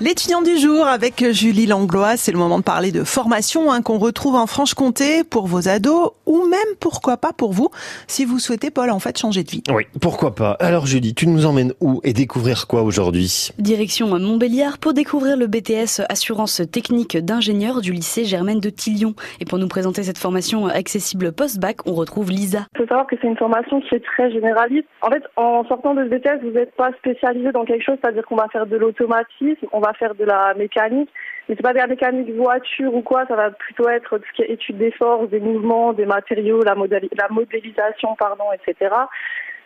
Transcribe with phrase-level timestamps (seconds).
[0.00, 3.98] L'étudiant du jour avec Julie Langlois, c'est le moment de parler de formation hein, qu'on
[3.98, 7.70] retrouve en Franche-Comté pour vos ados ou même pourquoi pas pour vous
[8.06, 9.64] si vous souhaitez Paul en fait changer de vie.
[9.74, 10.52] Oui, pourquoi pas.
[10.60, 13.50] Alors Julie, tu nous emmènes où et découvrir quoi aujourd'hui?
[13.58, 19.14] Direction Montbéliard pour découvrir le BTS Assurance technique d'ingénieur du lycée Germaine de Tillion.
[19.40, 22.68] Et pour nous présenter cette formation accessible post-bac, on retrouve Lisa.
[22.76, 24.86] Il faut savoir que c'est une formation qui est très généraliste.
[25.02, 28.24] En fait, en sortant de ce BTS, vous n'êtes pas spécialisé dans quelque chose, c'est-à-dire
[28.24, 31.10] qu'on va faire de l'automatisme on va faire de la mécanique.
[31.48, 34.36] Mais c'est pas de la mécanique voiture ou quoi, ça va plutôt être tout ce
[34.36, 38.94] qui est étude des forces, des mouvements, des matériaux, la, modélisation, pardon, etc.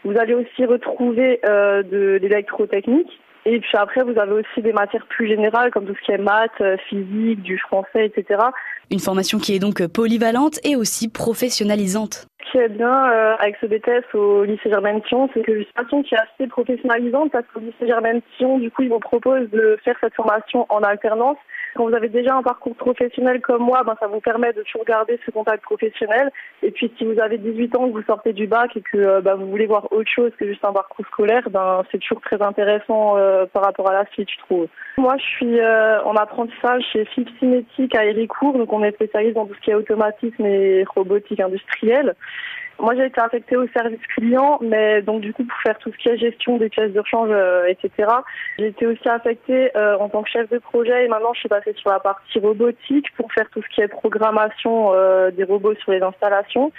[0.05, 3.21] Vous allez aussi retrouver euh, de l'électrotechnique.
[3.45, 6.19] Et puis après, vous avez aussi des matières plus générales comme tout ce qui est
[6.19, 8.41] maths, euh, physique, du français, etc.
[8.91, 12.27] Une formation qui est donc polyvalente et aussi professionnalisante.
[12.49, 15.59] Ce qui est bien euh, avec ce BTS au lycée Germaine Sion, c'est que c'est
[15.59, 19.01] une formation qui est assez professionnalisante parce qu'au lycée Germaine Sion, du coup, ils vous
[19.01, 21.37] proposent de faire cette formation en alternance
[21.79, 24.85] quand vous avez déjà un parcours professionnel comme moi, ben, ça vous permet de toujours
[24.85, 26.31] garder ce contact professionnel.
[26.63, 29.37] Et puis si vous avez 18 ans, que vous sortez du bac et que ben,
[29.37, 33.17] vous voulez voir autre chose que juste un parcours scolaire, ben, c'est toujours très intéressant
[33.17, 34.67] euh, par rapport à la suite, je trouve.
[34.97, 39.35] Moi, je suis euh, en apprentissage chez FIP Cinétique à Héricourt, donc on est spécialiste
[39.35, 42.17] dans tout ce qui est automatisme et robotique industrielle.
[42.81, 45.99] Moi, j'ai été affectée au service client, mais donc du coup pour faire tout ce
[45.99, 48.09] qui est gestion des pièces de rechange, euh, etc.
[48.57, 51.49] J'ai été aussi affectée euh, en tant que chef de projet et maintenant je suis
[51.49, 55.75] passée sur la partie robotique pour faire tout ce qui est programmation euh, des robots
[55.75, 56.71] sur les installations.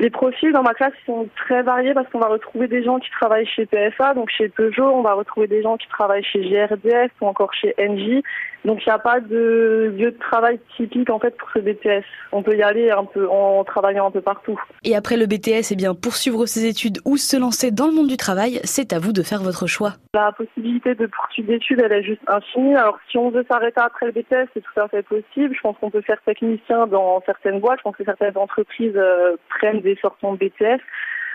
[0.00, 3.10] Les profils dans ma classe sont très variés parce qu'on va retrouver des gens qui
[3.10, 7.12] travaillent chez PSA, donc chez Peugeot, on va retrouver des gens qui travaillent chez GRDF
[7.20, 8.22] ou encore chez NJ.
[8.64, 12.04] Donc il n'y a pas de lieu de travail typique en fait pour ce BTS.
[12.32, 14.58] On peut y aller un peu en travaillant un peu partout.
[14.82, 18.08] Et après le BTS, eh bien poursuivre ses études ou se lancer dans le monde
[18.08, 19.92] du travail, c'est à vous de faire votre choix.
[20.14, 22.74] La possibilité de poursuivre d'études, elle est juste infinie.
[22.74, 25.54] Alors si on veut s'arrêter après le BTS, c'est tout à fait possible.
[25.54, 27.80] Je pense qu'on peut faire technicien dans certaines boîtes.
[27.80, 30.80] Je pense que certaines entreprises euh, prennent des sortants de BTS.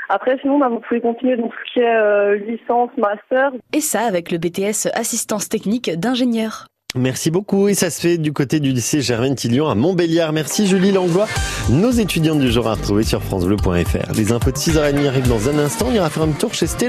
[0.09, 3.51] Après, sinon, bah, vous pouvez continuer dans ce qui est euh, licence, master.
[3.73, 6.65] Et ça avec le BTS assistance technique d'ingénieur.
[6.95, 10.33] Merci beaucoup et ça se fait du côté du lycée Germaine Tillion à Montbéliard.
[10.33, 11.27] Merci Julie Langlois.
[11.69, 14.11] Nos étudiants du jour à retrouver sur francebleu.fr.
[14.17, 15.85] Les infos de 6h30 arrivent dans un instant.
[15.89, 16.87] On ira faire un tour chez Stellan.